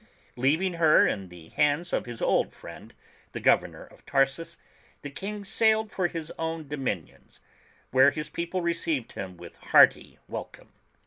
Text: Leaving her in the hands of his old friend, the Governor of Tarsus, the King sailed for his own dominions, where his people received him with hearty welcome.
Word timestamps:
Leaving 0.35 0.73
her 0.73 1.05
in 1.05 1.29
the 1.29 1.49
hands 1.49 1.93
of 1.93 2.07
his 2.07 2.23
old 2.23 2.51
friend, 2.51 2.95
the 3.33 3.39
Governor 3.39 3.83
of 3.85 4.03
Tarsus, 4.07 4.57
the 5.03 5.11
King 5.11 5.43
sailed 5.45 5.91
for 5.91 6.07
his 6.07 6.33
own 6.39 6.67
dominions, 6.67 7.39
where 7.91 8.09
his 8.09 8.27
people 8.27 8.63
received 8.63 9.11
him 9.11 9.37
with 9.37 9.57
hearty 9.57 10.17
welcome. 10.27 10.73